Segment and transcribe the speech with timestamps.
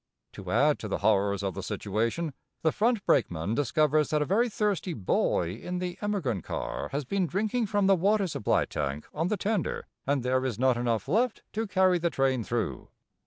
[0.33, 4.49] To add to the horrors of the situation, the front brakeman discovers that a very
[4.49, 9.27] thirsty boy in the emigrant car has been drinking from the water supply tank on
[9.27, 12.87] the tender, and there is not enough left to carry the train through.